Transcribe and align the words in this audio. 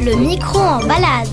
Le 0.00 0.14
micro 0.16 0.58
en 0.58 0.80
balade. 0.86 1.28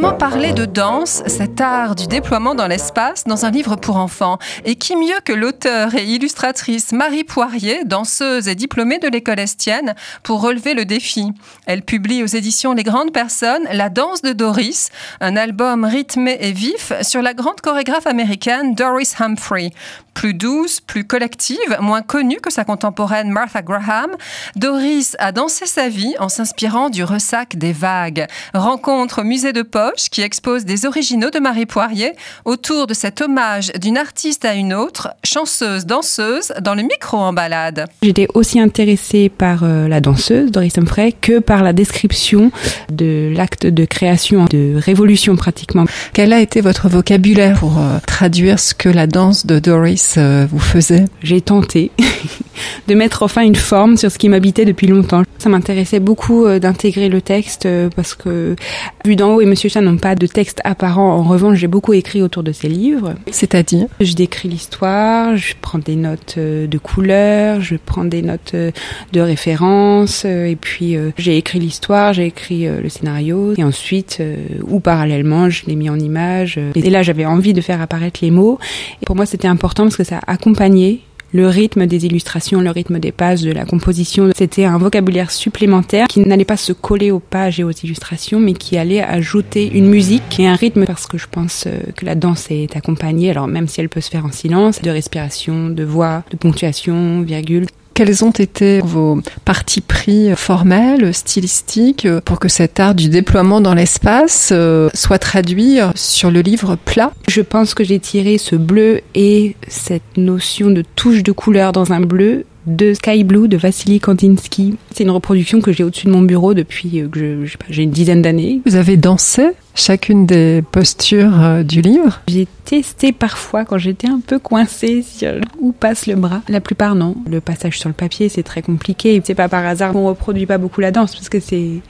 Comment 0.00 0.16
parler 0.16 0.52
de 0.52 0.64
danse, 0.64 1.24
cet 1.26 1.60
art 1.60 1.96
du 1.96 2.06
déploiement 2.06 2.54
dans 2.54 2.68
l'espace, 2.68 3.24
dans 3.24 3.44
un 3.44 3.50
livre 3.50 3.74
pour 3.74 3.96
enfants? 3.96 4.38
Et 4.64 4.76
qui 4.76 4.94
mieux 4.94 5.18
que 5.24 5.32
l'auteur 5.32 5.92
et 5.96 6.04
illustratrice 6.04 6.92
Marie 6.92 7.24
Poirier, 7.24 7.84
danseuse 7.84 8.46
et 8.46 8.54
diplômée 8.54 9.00
de 9.00 9.08
l'école 9.08 9.40
estienne, 9.40 9.96
pour 10.22 10.40
relever 10.40 10.74
le 10.74 10.84
défi? 10.84 11.32
Elle 11.66 11.82
publie 11.82 12.22
aux 12.22 12.26
éditions 12.26 12.74
Les 12.74 12.84
Grandes 12.84 13.12
Personnes 13.12 13.66
La 13.72 13.88
danse 13.88 14.22
de 14.22 14.32
Doris, 14.32 14.90
un 15.20 15.34
album 15.34 15.84
rythmé 15.84 16.38
et 16.42 16.52
vif 16.52 16.92
sur 17.02 17.20
la 17.20 17.34
grande 17.34 17.60
chorégraphe 17.60 18.06
américaine 18.06 18.76
Doris 18.76 19.20
Humphrey. 19.20 19.70
Plus 20.14 20.34
douce, 20.34 20.80
plus 20.80 21.04
collective, 21.04 21.78
moins 21.80 22.02
connue 22.02 22.40
que 22.40 22.50
sa 22.50 22.64
contemporaine 22.64 23.30
Martha 23.30 23.62
Graham, 23.62 24.10
Doris 24.56 25.16
a 25.20 25.30
dansé 25.30 25.66
sa 25.66 25.88
vie 25.88 26.14
en 26.18 26.28
s'inspirant 26.28 26.88
du 26.88 27.04
ressac 27.04 27.56
des 27.56 27.72
vagues. 27.72 28.26
Rencontre 28.52 29.20
au 29.20 29.24
musée 29.24 29.52
de 29.52 29.62
Qui 30.10 30.22
expose 30.22 30.64
des 30.64 30.86
originaux 30.86 31.30
de 31.30 31.38
Marie 31.38 31.66
Poirier 31.66 32.12
autour 32.44 32.86
de 32.86 32.94
cet 32.94 33.20
hommage 33.20 33.72
d'une 33.80 33.96
artiste 33.96 34.44
à 34.44 34.54
une 34.54 34.74
autre, 34.74 35.08
chanceuse, 35.24 35.86
danseuse, 35.86 36.52
dans 36.60 36.74
le 36.74 36.82
micro 36.82 37.16
en 37.16 37.32
balade. 37.32 37.86
J'étais 38.02 38.28
aussi 38.34 38.60
intéressée 38.60 39.28
par 39.28 39.64
euh, 39.64 39.88
la 39.88 40.00
danseuse 40.00 40.50
Doris 40.50 40.76
Humphrey 40.78 41.12
que 41.12 41.38
par 41.38 41.62
la 41.62 41.72
description 41.72 42.50
de 42.90 43.32
l'acte 43.34 43.66
de 43.66 43.84
création, 43.84 44.46
de 44.46 44.74
révolution 44.76 45.36
pratiquement. 45.36 45.84
Quel 46.12 46.32
a 46.32 46.40
été 46.40 46.60
votre 46.60 46.88
vocabulaire 46.88 47.58
pour 47.58 47.78
euh, 47.78 47.98
traduire 48.06 48.58
ce 48.58 48.74
que 48.74 48.88
la 48.88 49.06
danse 49.06 49.46
de 49.46 49.58
Doris 49.58 50.14
euh, 50.18 50.46
vous 50.50 50.58
faisait? 50.58 51.06
J'ai 51.22 51.40
tenté 51.40 51.90
de 52.88 52.94
mettre 52.94 53.22
enfin 53.22 53.42
une 53.42 53.54
forme 53.54 53.96
sur 53.96 54.10
ce 54.10 54.18
qui 54.18 54.28
m'habitait 54.28 54.64
depuis 54.64 54.86
longtemps. 54.86 55.22
Ça 55.38 55.48
m'intéressait 55.48 56.00
beaucoup 56.00 56.46
euh, 56.46 56.58
d'intégrer 56.58 57.08
le 57.08 57.20
texte 57.20 57.66
euh, 57.66 57.90
parce 57.94 58.14
que, 58.14 58.56
vu 59.04 59.14
d'en 59.14 59.34
haut, 59.34 59.40
et 59.40 59.46
Monsieur 59.46 59.68
Chat 59.68 59.82
n'ont 59.82 59.98
pas 59.98 60.14
de 60.14 60.26
texte 60.26 60.60
apparent. 60.64 61.12
En 61.12 61.22
revanche, 61.22 61.58
j'ai 61.58 61.68
beaucoup 61.68 61.92
écrit 61.92 62.22
autour 62.22 62.42
de 62.42 62.50
ces 62.50 62.68
livres. 62.68 63.14
C'est-à-dire 63.30 63.86
Je 64.00 64.14
décris 64.14 64.48
l'histoire, 64.48 65.36
je 65.36 65.54
prends 65.60 65.78
des 65.78 65.96
notes 65.96 66.38
de 66.38 66.78
couleurs, 66.78 67.60
je 67.60 67.76
prends 67.76 68.04
des 68.04 68.22
notes 68.22 68.54
de 68.54 69.20
référence, 69.20 70.24
et 70.24 70.56
puis 70.58 70.96
j'ai 71.18 71.36
écrit 71.36 71.58
l'histoire, 71.58 72.14
j'ai 72.14 72.26
écrit 72.26 72.66
le 72.66 72.88
scénario, 72.88 73.54
et 73.56 73.64
ensuite, 73.64 74.22
ou 74.66 74.80
parallèlement, 74.80 75.50
je 75.50 75.66
l'ai 75.66 75.76
mis 75.76 75.90
en 75.90 75.98
image. 75.98 76.58
Et 76.74 76.90
là, 76.90 77.02
j'avais 77.02 77.26
envie 77.26 77.52
de 77.52 77.60
faire 77.60 77.82
apparaître 77.82 78.20
les 78.22 78.30
mots. 78.30 78.58
Et 79.02 79.06
pour 79.06 79.16
moi, 79.16 79.26
c'était 79.26 79.48
important 79.48 79.84
parce 79.84 79.96
que 79.96 80.04
ça 80.04 80.20
accompagnait 80.26 81.00
le 81.32 81.46
rythme 81.46 81.86
des 81.86 82.06
illustrations, 82.06 82.60
le 82.60 82.70
rythme 82.70 82.98
des 82.98 83.12
pages, 83.12 83.42
de 83.42 83.52
la 83.52 83.64
composition. 83.64 84.30
C'était 84.36 84.64
un 84.64 84.78
vocabulaire 84.78 85.30
supplémentaire 85.30 86.06
qui 86.08 86.20
n'allait 86.20 86.44
pas 86.44 86.56
se 86.56 86.72
coller 86.72 87.10
aux 87.10 87.20
pages 87.20 87.60
et 87.60 87.64
aux 87.64 87.70
illustrations, 87.70 88.40
mais 88.40 88.54
qui 88.54 88.76
allait 88.78 89.02
ajouter 89.02 89.70
une 89.72 89.88
musique 89.88 90.38
et 90.40 90.46
un 90.46 90.54
rythme 90.54 90.84
parce 90.86 91.06
que 91.06 91.18
je 91.18 91.26
pense 91.30 91.64
euh, 91.66 91.78
que 91.96 92.04
la 92.04 92.14
danse 92.14 92.50
est 92.50 92.76
accompagnée, 92.76 93.30
alors 93.30 93.46
même 93.46 93.68
si 93.68 93.80
elle 93.80 93.88
peut 93.88 94.00
se 94.00 94.10
faire 94.10 94.24
en 94.24 94.32
silence, 94.32 94.80
de 94.82 94.90
respiration, 94.90 95.68
de 95.68 95.84
voix, 95.84 96.24
de 96.30 96.36
ponctuation, 96.36 97.22
virgule. 97.22 97.66
Quels 97.98 98.24
ont 98.24 98.30
été 98.30 98.78
vos 98.78 99.18
partis 99.44 99.80
pris 99.80 100.30
formels, 100.36 101.12
stylistiques, 101.12 102.06
pour 102.24 102.38
que 102.38 102.48
cet 102.48 102.78
art 102.78 102.94
du 102.94 103.08
déploiement 103.08 103.60
dans 103.60 103.74
l'espace 103.74 104.50
euh, 104.52 104.88
soit 104.94 105.18
traduit 105.18 105.80
sur 105.96 106.30
le 106.30 106.40
livre 106.40 106.76
plat? 106.76 107.10
Je 107.26 107.40
pense 107.40 107.74
que 107.74 107.82
j'ai 107.82 107.98
tiré 107.98 108.38
ce 108.38 108.54
bleu 108.54 109.00
et 109.16 109.56
cette 109.66 110.16
notion 110.16 110.70
de 110.70 110.84
touche 110.94 111.24
de 111.24 111.32
couleur 111.32 111.72
dans 111.72 111.92
un 111.92 111.98
bleu 111.98 112.44
de 112.68 112.94
Sky 112.94 113.24
Blue 113.24 113.48
de 113.48 113.56
Vassili 113.56 113.98
Kandinsky. 113.98 114.76
C'est 114.92 115.04
une 115.04 115.10
reproduction 115.10 115.60
que 115.60 115.72
j'ai 115.72 115.84
au-dessus 115.84 116.06
de 116.06 116.12
mon 116.12 116.22
bureau 116.22 116.54
depuis 116.54 117.00
euh, 117.00 117.08
que 117.08 117.44
j'ai 117.68 117.82
une 117.82 117.90
dizaine 117.90 118.22
d'années. 118.22 118.60
Vous 118.66 118.76
avez 118.76 118.96
dansé 118.96 119.48
chacune 119.74 120.26
des 120.26 120.62
postures 120.70 121.42
euh, 121.42 121.62
du 121.62 121.80
livre? 121.80 122.20
J'ai 122.28 122.46
testé 122.64 123.12
parfois 123.12 123.64
quand 123.64 123.78
j'étais 123.78 124.08
un 124.08 124.20
peu 124.24 124.38
coincée 124.38 125.02
sur 125.02 125.32
où 125.60 125.72
passe 125.72 126.06
le 126.06 126.14
bras. 126.14 126.42
La 126.48 126.60
plupart 126.60 126.94
non. 126.94 127.16
Le 127.30 127.40
passage 127.40 127.78
sur 127.78 127.88
le 127.88 127.94
papier 127.94 128.28
c'est 128.28 128.42
très 128.42 128.62
compliqué. 128.62 129.20
C'est 129.24 129.34
pas 129.34 129.48
par 129.48 129.64
hasard 129.64 129.92
qu'on 129.92 130.06
reproduit 130.06 130.46
pas 130.46 130.58
beaucoup 130.58 130.80
la 130.80 130.90
danse 130.90 131.14
parce 131.14 131.28
que 131.28 131.40
c'est 131.40 131.80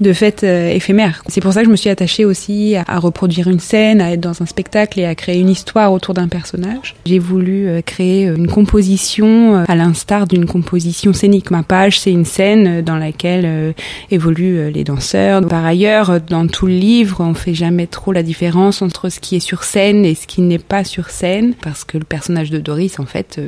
de 0.00 0.12
fait 0.12 0.44
euh, 0.44 0.70
éphémère. 0.70 1.22
C'est 1.28 1.40
pour 1.40 1.52
ça 1.52 1.60
que 1.60 1.66
je 1.66 1.70
me 1.70 1.76
suis 1.76 1.88
attachée 1.88 2.24
aussi 2.24 2.76
à, 2.76 2.98
reproduire 2.98 3.48
une 3.48 3.60
scène, 3.60 4.00
à 4.00 4.12
être 4.12 4.20
dans 4.20 4.42
un 4.42 4.46
spectacle 4.46 5.00
et 5.00 5.06
à 5.06 5.14
créer 5.14 5.38
une 5.38 5.48
histoire 5.48 5.92
autour 5.92 6.14
d'un 6.14 6.28
personnage. 6.28 6.94
J'ai 7.06 7.18
voulu 7.18 7.68
euh, 7.68 7.80
créer 7.80 8.24
une 8.24 8.46
composition 8.46 9.56
euh, 9.56 9.64
à 9.68 9.74
l'instar 9.74 10.26
d'une 10.26 10.46
composition 10.46 11.12
scénique. 11.12 11.50
Ma 11.50 11.62
page, 11.62 12.00
c'est 12.00 12.12
une 12.12 12.24
scène 12.24 12.82
dans 12.82 12.96
laquelle 12.96 13.74
évoluent 14.10 14.70
les 14.70 14.84
danseurs. 14.84 15.46
Par 15.46 15.64
ailleurs, 15.64 16.20
dans 16.20 16.46
tout 16.46 16.66
le 16.66 16.72
livre, 16.72 17.20
on 17.20 17.34
fait 17.34 17.54
jamais 17.54 17.86
trop 17.86 18.12
la 18.12 18.22
différence 18.22 18.82
entre 18.82 19.08
ce 19.08 19.20
qui 19.20 19.36
est 19.36 19.40
sur 19.40 19.64
scène 19.64 20.04
et 20.04 20.14
ce 20.14 20.26
qui 20.26 20.40
n'est 20.42 20.58
pas 20.58 20.84
sur 20.84 21.10
scène, 21.10 21.54
parce 21.62 21.84
que 21.84 21.98
le 21.98 22.04
personnage 22.04 22.50
de 22.50 22.58
Doris, 22.58 22.98
en 22.98 23.06
fait, 23.06 23.40